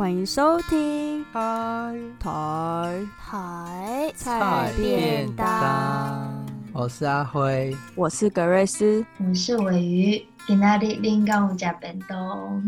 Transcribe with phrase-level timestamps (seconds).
[0.00, 4.12] 欢迎收听台台台。
[4.16, 6.46] 菜便当。
[6.72, 10.26] 我是阿辉，我是格瑞斯，我是尾鱼。
[10.46, 12.62] 今天临港有加便当。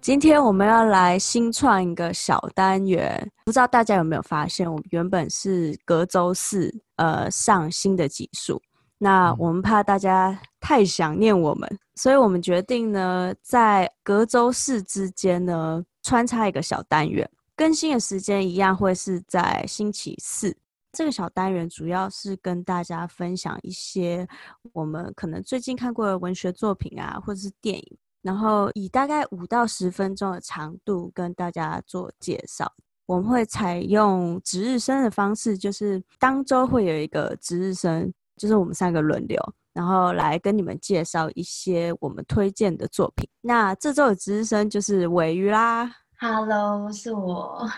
[0.00, 8.60] 今天我们要来新创一个小单元，不知道大家有没有发现，我们原本是隔周四呃上新的集数，
[8.98, 20.56] 那我们怕大家太想念我们，所以我们决定呢，在隔周四之间呢穿插一个小单元，更新的时间一样会是在星期四。
[20.92, 24.24] 这个小单元主要是跟大家分享一些
[24.72, 32.72] 我们可能最近看过的文学作品啊，或者是电影，然后以大概五到十分钟的长度跟大家做介绍。
[33.06, 39.42] 我们会采用值日生的方式，就是当周会有一个值日生，就是我们三个轮流，
[39.76, 43.28] 然后来跟你们介绍一些我们推荐的作品。
[43.42, 47.68] 那这周的值日生就是尾鱼啦，Hello，是我。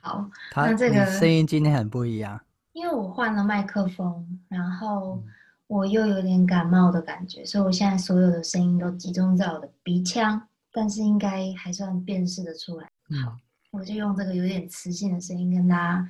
[0.00, 2.40] 好，他那这个声音今天很不一样，
[2.72, 5.22] 因为我换了麦克风，然后
[5.66, 10.40] 我又有点感冒的感觉，所以我现在所有的声音都集中在我的鼻腔，
[10.72, 12.88] 但是应该还算辨识的出来。
[13.22, 13.36] 好，
[13.72, 16.08] 我就用这个有点磁性的声音跟大家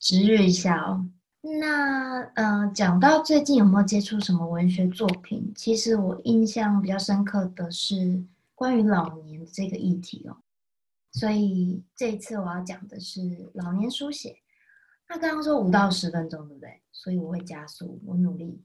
[0.00, 1.06] 值日一下哦。
[1.44, 5.52] 那呃，讲到最近有没有接触什么文学作品？
[5.56, 10.36] 其实我印象比较深刻的是关于老年这个议题哦。
[11.10, 14.38] 所以这一次我要讲的是老年书写。
[15.08, 16.80] 那刚刚说五到十分钟，对不对？
[16.92, 18.62] 所以我会加速，我努力。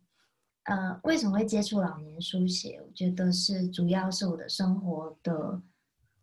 [0.64, 2.80] 呃，为什么会接触老年书写？
[2.86, 5.62] 我觉得是主要是我的生活的，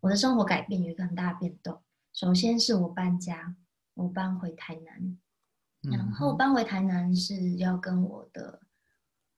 [0.00, 1.80] 我的生活改变有一个很大的变动。
[2.12, 3.56] 首先是我搬家，
[3.94, 5.18] 我搬回台南，
[5.90, 8.60] 然后搬回台南是要跟我的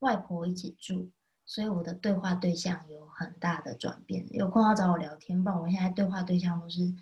[0.00, 1.10] 外婆一起住。
[1.48, 6.92] 所以我的对话对象有很大的转变，有空要找我聊天，不然我现在对话对象都是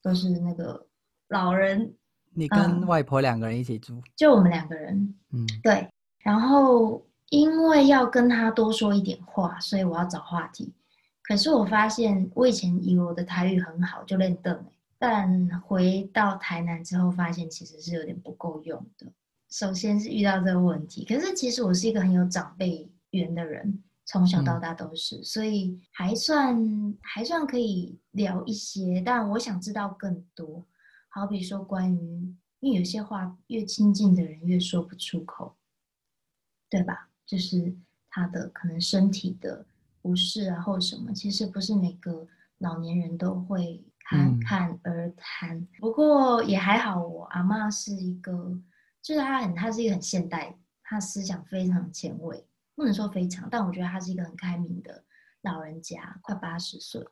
[0.00, 0.86] 都是那个
[1.26, 1.94] 老人。
[2.32, 3.94] 你跟外婆两个人一起住？
[3.94, 5.14] 嗯，就我们两个人。
[5.32, 5.88] 嗯，对。
[6.20, 10.72] 然后因为要跟他多说一点话，所以我要找话题。
[11.24, 14.64] 可是我发现，我以前以为我的台语很好，就练邓，
[14.98, 19.06] 但回到台南之后，发现其实是有点不够用的。
[19.48, 23.82] 首先是遇到这个问题，可是其实我是一个很有长辈缘的人。
[24.10, 30.66] 从小到大都是，嗯、所以还算还算可以聊一些，但我想知道更多。
[31.10, 35.54] 好比说关于，因为有些话越亲近的人越说不出口，
[36.70, 37.10] 对吧？
[37.26, 37.76] 就是
[38.08, 39.66] 他的可能身体的
[40.00, 42.26] 不适啊，或什么，其实不是每个
[42.56, 45.66] 老年人都会侃侃而谈。
[45.78, 48.32] 不过也还好，我阿嬷是一个，
[49.02, 52.46] 就是她很，她是一个很现代，她思想非常前卫。
[52.74, 55.04] 不能说非常，但我觉得她是一个很开明的
[55.42, 57.10] 老人家，快八十岁了，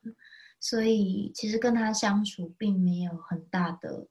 [0.59, 4.09] 所以其实跟他相处并没有很大的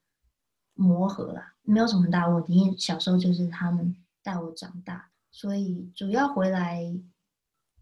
[0.74, 2.54] 磨合啦，没有什么很大问题。
[2.54, 6.84] 因为小时候就是他们带我长大，所以主要回来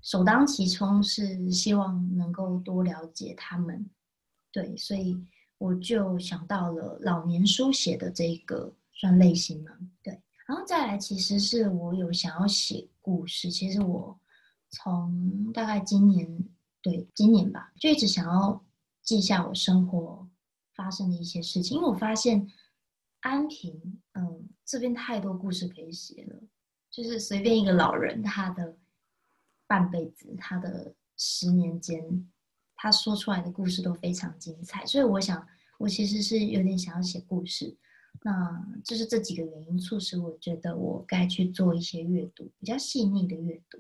[0.02, 3.90] 首当其冲是希望能够多了解他们。
[4.54, 5.22] 对，所以
[5.58, 9.72] 我就想到了老年书写的这个算类型嘛，
[10.02, 10.22] 对。
[10.46, 13.50] 然后再来，其实是我有想要写故事。
[13.50, 14.18] 其实我
[14.70, 16.46] 从大概今年，
[16.82, 18.64] 对，今年吧，就一直想要
[19.02, 20.30] 记下我生活
[20.76, 21.78] 发生的一些事情。
[21.78, 22.46] 因为我发现
[23.22, 26.40] 安平，嗯，这边太多故事可以写了。
[26.92, 28.78] 就是随便一个老人，他的
[29.66, 32.30] 半辈子，他的十年间，
[32.84, 34.86] 他说出来的故事都非常精彩。
[34.86, 37.74] 所以我想，我其实是有点想要写故事。
[38.24, 43.80] 那就是这几个原因促使我觉得我该去做一些阅读，比较细腻的阅读。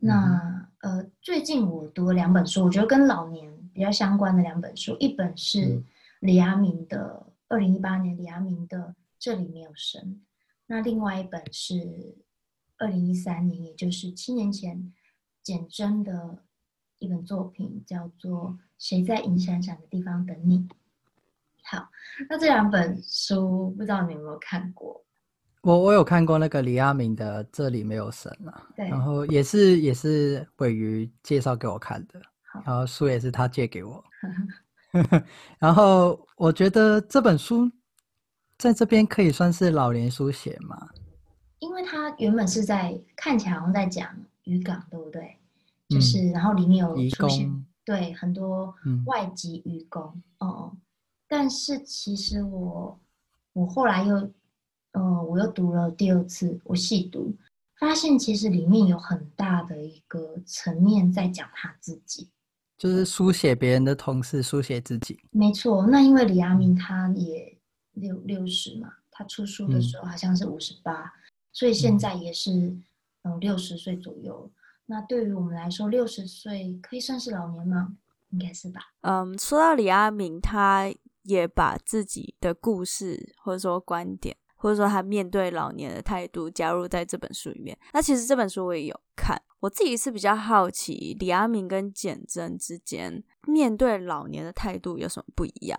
[0.00, 5.80] 那呃，最近我读了两本书，我觉得跟老年比较相关的两本书，一本是
[6.18, 8.78] 李亚明的二零一八年李亚明的
[9.20, 10.00] 《这里没有神》，
[10.66, 12.16] 那另外一本是
[12.76, 14.92] 二零一三年，也就是七年前
[15.44, 16.42] 简真的
[17.02, 20.58] 一本作品，叫做《谁在银闪闪的地方等你》。
[21.64, 21.88] 好，
[22.30, 25.04] 那这两本书不知道你有没有看过？
[25.62, 32.20] 我我有看过那个李亚明的《这里没有神》啊，对，然后也是也是尾鱼介绍给我看的，
[32.52, 34.04] 好然后书也是他借给我，
[35.58, 37.70] 然后我觉得这本书
[38.58, 40.88] 在这边可以算是老年书写嘛，
[41.60, 44.08] 因为他原本是在看起来好像在讲
[44.42, 45.36] 渔港，对不对？
[45.92, 48.74] 就是、嗯、然后里面有出现对很多
[49.06, 50.76] 外籍愚工，嗯、哦。
[51.28, 52.98] 但是其实我，
[53.54, 54.14] 我后来又，
[54.92, 57.34] 呃，我又读了第二次，我细读，
[57.78, 62.28] 发现其实里面有很大的一个层面在讲他自己，
[62.76, 65.18] 就是书写别人的同时书写自己。
[65.30, 67.56] 没错，那因为李阿明他也
[67.92, 71.10] 六六十嘛，他出书的时候好像是五十八，
[71.52, 72.76] 所以现在也是
[73.22, 74.50] 嗯六十岁左右。
[74.92, 77.96] 那对于我们来说，六十岁可以算是老年吗？
[78.28, 78.82] 应该是吧。
[79.00, 80.92] 嗯，说到李阿明，他
[81.22, 84.36] 也把自己的故事或者说观点。
[84.54, 87.76] 或者说他面对老年的态度加入在这本书里面。
[87.92, 95.76] 那其实这本书我也有看，我自己是比较好奇李阿明跟简真之间面对老年的态度有什么不一样？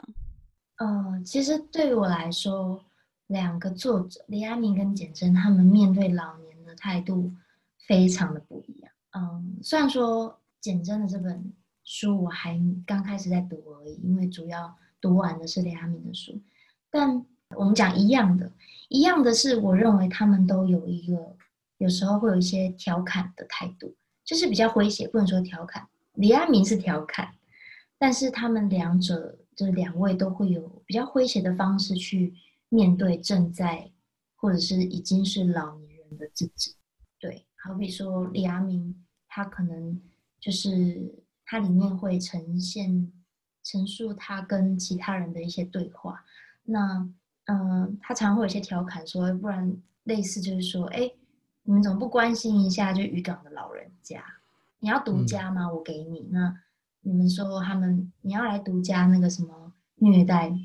[0.80, 2.84] 嗯、呃，其实对于我来说，
[3.28, 7.32] 两个作者李阿明跟简真他们面对老年的态度
[7.88, 8.92] 非常的不一样。
[9.14, 16.42] 嗯，虽然说简真的这本书我还刚开始在读而已，因为主要读完的是李阿明的书，
[16.92, 17.26] 但。
[17.56, 18.52] 我们讲一样的，
[18.90, 21.38] 一样的是，我认为他们都有一个，
[21.78, 23.96] 有时候会有一些调侃的态度，
[24.26, 25.88] 就是比较诙谐，不能说调侃。
[26.14, 27.36] 李阿明是调侃，
[28.00, 32.34] 但是他们两者就是两位都会有比较诙谐的方式去
[32.70, 33.92] 面对正在
[34.36, 36.74] 或者是已经是老年人的自己。
[37.20, 39.03] 对，好比说李阿明，
[39.34, 40.00] 他可能
[40.40, 41.14] 就是
[41.46, 43.12] 他里面会呈现
[43.64, 46.24] 陈述他跟其他人的一些对话，
[46.64, 47.10] 那。
[47.46, 49.76] 嗯，他常会有些调侃说，不然
[50.06, 51.12] 类似就是说，哎，
[51.64, 54.24] 你们怎么不关心一下就渔港的老人家？
[54.80, 55.70] 你要独家吗？
[55.70, 56.30] 我给你。
[56.32, 56.58] 那
[57.02, 60.58] 你们说他们你要来独家那个什么虐待，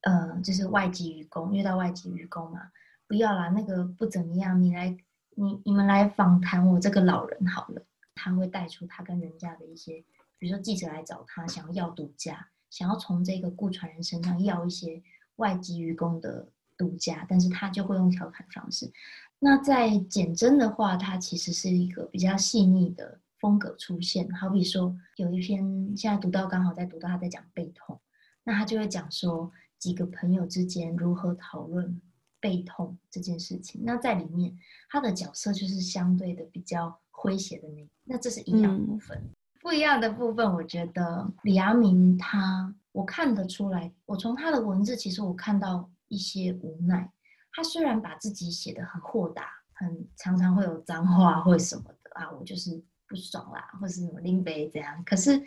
[0.00, 2.72] 呃，就是外籍渔工虐待外籍渔工嘛？
[3.06, 4.58] 不要啦，那个不怎么样。
[4.58, 4.96] 你来，
[5.34, 7.82] 你你们来访谈我这个老人好了。
[8.14, 10.04] 他会带出他跟人家的一些，
[10.38, 15.02] 比如说记者来找他，想要要独家，想要从这个顾传人身上要一些。
[15.36, 16.46] 外籍渔工的
[16.76, 18.92] 独家，但是他就会用调侃方式。
[19.38, 24.30] 那在简真的话，他其实是一个比较细腻的风格出现。
[24.34, 27.98] 好比说，有一篇现在读到刚好在读到他在讲背痛，
[28.44, 31.98] 那他就会讲说几个朋友之间如何讨论
[32.40, 33.80] 背痛这件事情。
[33.84, 34.56] 那在里面，
[34.88, 39.16] 他的角色就是相对的比较诙谐的那，那这是一样的部分。
[39.18, 42.74] 嗯、不一样的部分，我觉得李阳明他。
[42.92, 47.08] 我看得出来，我从他的文字，其实我看到一些无奈。
[47.52, 49.44] 他虽然把自己写得很豁达，
[49.74, 55.04] 很常常会有脏话或什么的啊，我就是不爽啦，或是什么拎杯这样。
[55.04, 55.40] 可是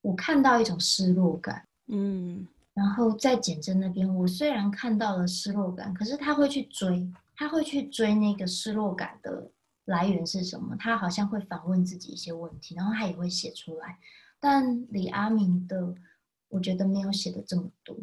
[0.00, 2.46] 我看到一种失落感，嗯。
[2.76, 9.50] 然后在简真那边，我虽然看到了失落感，可是他会去追，他会去追那个失落感的
[9.86, 10.76] 来源是什么？
[10.78, 13.98] 他好像会反问自己一些问题，然后他也会写出来。
[14.38, 15.92] 但李阿明的。
[16.48, 17.94] 我觉得没有写的这么多，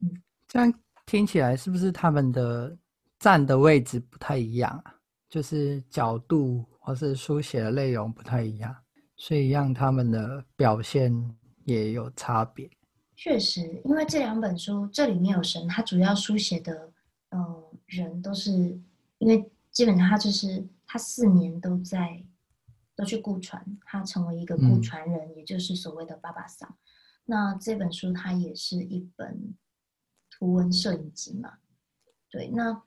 [0.00, 0.74] 嗯，这样
[1.06, 2.76] 听起来是不是他们的
[3.20, 4.92] 站的位置不太一样啊？
[5.30, 8.76] 就是角度或是书写的内容不太一样，
[9.16, 11.14] 所以让他们的表现
[11.64, 12.68] 也有差别。
[13.22, 16.90] 确实，因为这两本书，这里面有神，他主要书写的，
[17.28, 18.50] 呃，人都是
[19.18, 22.20] 因为基本上他就是他四年都在
[22.96, 26.76] 都去雇船，他成为一个雇船人，嗯，也就是所谓的爸爸桑。
[27.24, 29.54] 那这本书它也是一本
[30.28, 31.52] 图文摄影集嘛？
[32.28, 32.82] 对，那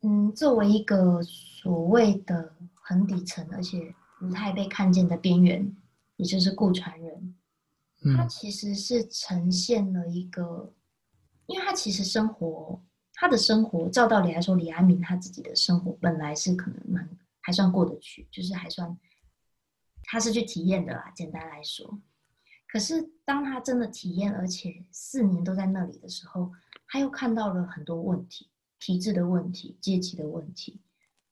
[0.00, 5.72] 嗯，作为一个所谓的很底层而且不太被看见的边缘，
[6.16, 7.36] 也就是雇船人，
[8.16, 10.72] 他其实是呈现了一个，
[11.46, 12.80] 因为他其实生活，
[13.14, 17.08] 他的生活，照道理来说，李安明他自己的生活本来是可能蛮
[17.40, 18.96] 还算过得去，就是还算
[20.04, 22.00] 他是去体验的啦，简单来说。
[22.70, 26.52] 可是，当他真的体验，而且四年都在那里的时候，
[26.86, 30.78] 他又看到了很多问题，体制的问题、阶级的问题。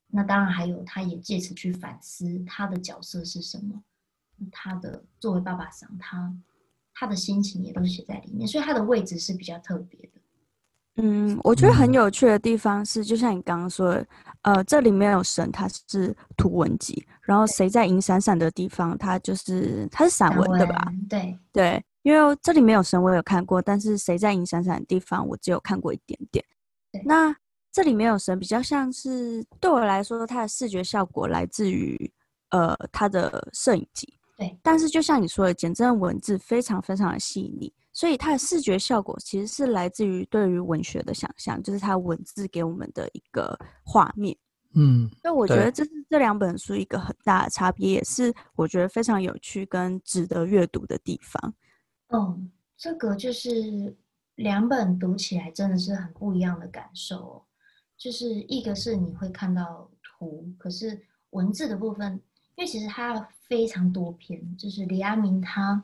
[0.08, 3.84] 那当然还有，他也借此去反思他的角色是什么。
[4.50, 6.34] 他的作为爸爸想，他
[6.98, 10.08] 他的心情也都写在里面，所以他的位置是比较特别的。
[10.98, 14.06] 嗯，我觉得很有趣的地方是，就像你刚刚说的，
[14.40, 20.92] 呃，这里面有神，它是图文集，然后谁在银闪闪的地方，它就是它是散文，散文对吧？
[21.06, 26.42] 对对，因为这里面有神，我有看过，但是谁在银闪闪的地方，我只有看过一点点。
[27.04, 27.36] 那
[27.70, 32.10] 这里面有神，比较像是对我来说，它的视觉效果来自于
[32.48, 34.58] 呃它的摄影集，对。
[34.62, 37.72] 但是就像你说的，简真的文字非常非常的细腻。
[37.92, 44.36] 所以它的视觉效果其实是来自于对于文学的想象，就是它文字给我们的一个画面。
[44.74, 51.54] 嗯，所以我觉得这是这两本书一个很大的差别，也是我觉得非常有趣跟值得阅读的地方。
[52.08, 53.96] 嗯，这个就是
[54.34, 57.42] 两本读起来真的是很不一样的感受。
[57.96, 61.00] 就是一个是你会看到图，可是
[61.30, 62.20] 文字的部分，
[62.56, 65.82] 因为其实它非常多篇，就是李阿明他。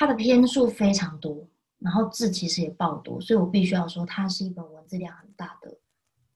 [0.00, 1.44] 他的篇数非常多，
[1.80, 5.76] 然后字其实也爆多，所以我必须要说，它是一本文字量很大的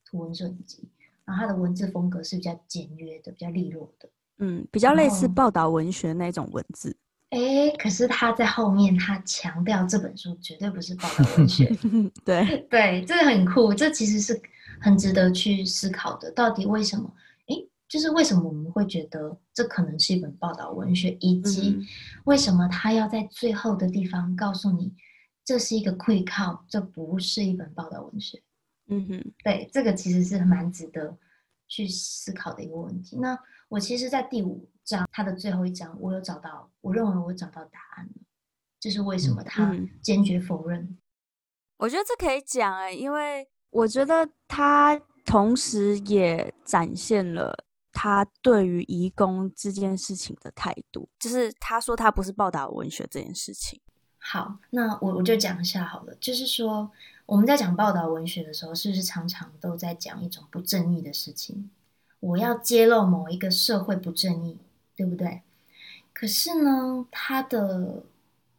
[0.05, 0.89] 图文摄影集。
[1.25, 4.09] 然后它的文字风格是比较简约的，比较利落的，
[4.39, 6.97] 嗯，比较类似报道文学那种文字。
[7.31, 11.73] 哎，可是他在后面他强调这本书绝对不是报道文学。
[12.25, 14.43] 对对，这个很酷，这其实是
[14.81, 16.29] 很值得去思考的。
[16.33, 17.09] 到底为什么？
[17.93, 21.79] 哎，就是为什么我们会觉得这可能是一本报道文学，以及
[22.25, 24.95] 为什么他要在最后的地方告诉你，
[25.45, 28.43] 这是一个溃靠，这不是一本报道文学。
[28.89, 31.17] 嗯哼，对，这个其实是蛮值得
[31.69, 33.17] 去思考的一个问题。
[33.19, 38.13] 那我其实，在第五章它的最后一章，我有找到，我认为我找到答案了，
[38.81, 40.81] 就是为什么他坚决否认。
[40.81, 40.99] 嗯、
[41.79, 53.81] 我觉得这可以讲哎、欸，因为我觉得他同时也展现了他对于移工这件事情的态度，就是他说他不是报道文学这件事情。
[54.19, 56.91] 好，那我我就讲一下好了，就是说
[57.27, 61.71] 我们在讲报道文学的时候，是不是常常都在讲一种不正义的事情？
[62.21, 64.57] 我要揭露某一个社会不正义，
[64.95, 65.43] 对不对？
[66.13, 68.05] 可是呢，他的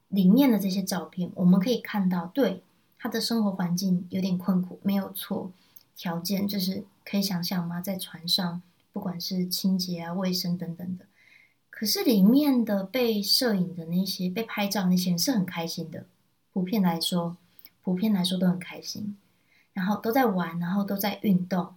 [0.10, 2.62] 里面的这些照片，我们可以看到，对
[3.00, 5.50] 他的生活环境有点困苦，没有错。
[5.96, 7.80] 条件就是可以想象吗？
[7.80, 8.62] 在船上，
[8.94, 11.06] 不管是清洁啊、卫生等等的。
[11.70, 16.06] 可是里面的被摄影的那些、被拍照那些人是很开心的，
[16.54, 17.36] 普遍来说，
[17.82, 19.18] 普遍来说都很开心，
[19.74, 21.76] 然后都在玩，然后都在运动。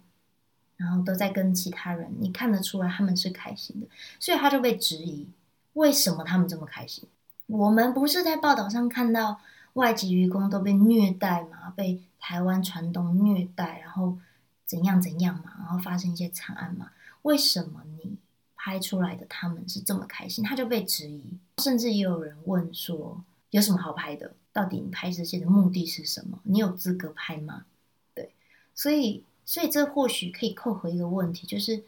[0.78, 3.86] 然后都在跟其他人，你看得出来他们是开心的，
[4.20, 5.26] 所以他就被质疑，
[5.72, 7.08] 为什么他们这么开心？
[7.46, 9.40] 我们不是在报道上看到
[9.72, 11.72] 外籍渔工都被虐待吗？
[11.74, 14.18] 被台湾船东虐待，然后
[14.66, 15.54] 怎样怎样嘛？
[15.60, 16.90] 然后发生一些惨案嘛？
[17.26, 18.16] 为什么你
[18.54, 20.44] 拍出来的他们是这么开心？
[20.44, 21.22] 他就被质疑，
[21.58, 24.34] 甚至也有人问说，有什么好拍的？
[24.52, 26.38] 到底你拍这些的目的是什么？
[26.44, 27.66] 你有资格拍吗？
[28.14, 28.32] 对，
[28.74, 29.24] 所以。
[29.48, 31.84] 所以这或许可以扣回一个问题，就是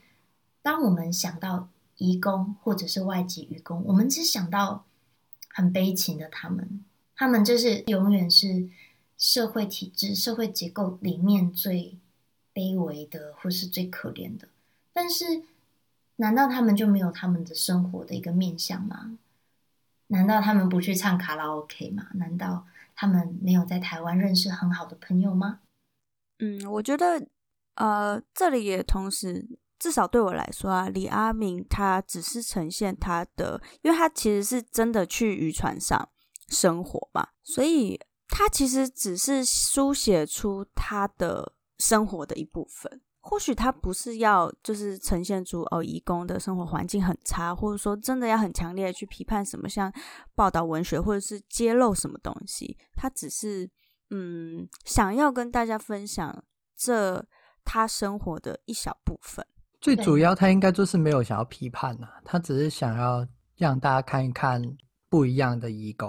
[0.62, 4.84] 当我们想到移工或者是外籍渔工，我们只想到
[5.48, 6.84] 很悲情的他们，
[7.16, 8.68] 他们就是永远是
[9.16, 11.98] 社会体制、社会结构里面最
[12.54, 14.46] 卑微的，或是最可怜的。
[15.00, 15.44] 但是，
[16.16, 19.16] 难道他们就没有他们的生活的一个面向吗？
[20.08, 22.08] 难道他们不去唱卡拉 OK 吗？
[22.14, 25.60] 难道他们没有在台湾认识很好的朋友吗？
[26.40, 27.28] 嗯，我觉得。
[27.76, 36.08] 呃，这里也同时，至少对我来说啊，李阿明他只是呈现他的，因为他其实是真的去渔船上
[36.48, 43.00] 生活嘛，所以他其实只是书写出他的生活的一部分。
[43.28, 49.92] 或许他不是要就是呈现出哦，移工的生活环境很差，或者说真的要很强烈的去批判什么，像
[50.34, 53.70] 报道文学或者是揭露什么东西，他只是
[54.10, 56.44] 嗯，想要跟大家分享
[56.76, 57.26] 这。
[57.70, 59.44] 他生活的一小部分，
[59.78, 64.62] 最主要他应该就是没有想要批判呐、啊，他只是想要让大家看一看
[65.10, 66.08] 不一样的移工。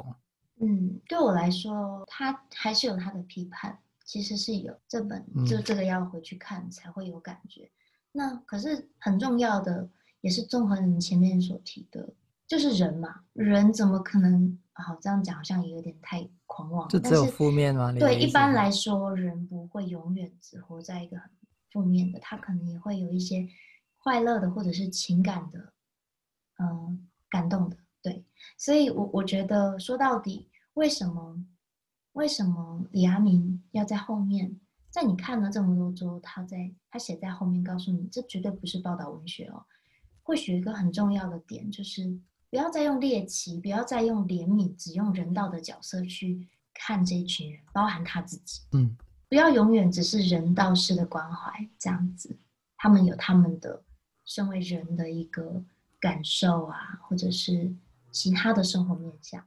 [0.62, 3.78] 嗯，对我来说，他还是有他的批判，
[4.10, 7.66] 其实是有这本就这个要回去看才会有感觉。
[7.66, 7.70] 嗯、
[8.14, 9.88] 那可是很重要的，
[10.22, 12.12] 也是综合你前面所提的，
[12.48, 14.58] 就是人嘛，人怎么可能？
[14.74, 17.92] 好，这样讲好像也有点太狂妄，就只有负面吗？
[17.92, 21.30] 对，一般来说，人不会永远只活在一个很。
[21.72, 23.48] 负面的，他可能也会有一些
[24.00, 25.72] 快乐的，或者是情感的，
[26.58, 28.26] 嗯，感动的，对。
[28.58, 31.38] 所以我，我我觉得说到底，为什么
[32.14, 39.64] 为什么李阿明要在后面，在你看了这么多之后，他在他写在后面告诉你，这绝对不是报道文学哦。
[40.24, 48.98] 或许一个很重要的点就是，不要再用猎奇，不要再用怜悯，只用人道的角色去看这一群人，包含他自己，嗯。
[49.28, 52.36] 不要永远只是人道式的关怀这样子，
[52.76, 53.84] 他们有他们的
[54.26, 55.64] 身为人的一个
[56.00, 57.72] 感受啊，或者是
[58.12, 59.46] 其他的生活面向。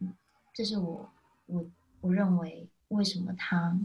[0.00, 0.12] 嗯，
[0.52, 1.08] 这是我
[1.46, 1.64] 我
[2.02, 3.78] 我认为为什么他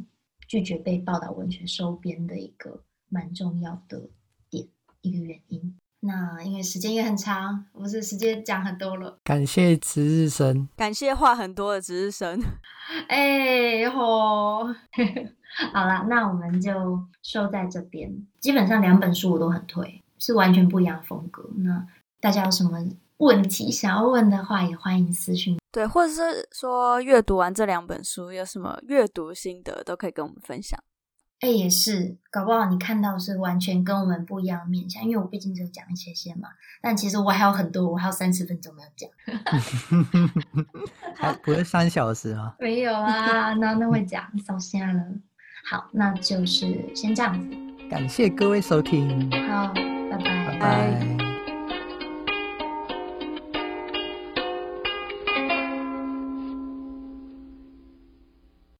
[0.47, 4.09] 拒绝被报道文学收编的一个蛮重要的
[4.50, 4.67] 点，
[5.01, 5.77] 一个原因。
[6.00, 9.19] 那因为时间也很长，不是时间讲很多了。
[9.24, 12.41] 感谢值日生，感谢话很多的值日生。
[13.07, 14.65] 哎吼，
[15.74, 18.12] 好了，那我们就收在这边。
[18.39, 21.47] 基本上两本书我都很推，是完全不一样的风格。
[21.57, 21.86] 那
[22.19, 22.83] 大家有什么
[23.17, 25.59] 问题想要问的话，也欢迎私讯。
[25.77, 30.84] 对，或者是说阅读完这两本书有什么阅读心得，都可以跟我们分享。
[31.41, 36.50] 哎，也是，搞不好你看到是完全跟我们不一样的面相，因为我毕竟只有讲一些些嘛。
[36.81, 39.07] 但其实我还有很多，我还有三十分钟没有讲。
[41.13, 42.55] 还不是三小时吗？
[42.57, 45.03] 没有啊，那那会讲，烧瞎了。
[45.69, 47.55] 好，那就是先这样子。
[47.88, 49.29] 感谢各位收听。
[49.48, 49.72] 好，
[50.10, 50.48] 拜拜。
[50.48, 51.26] 拜拜。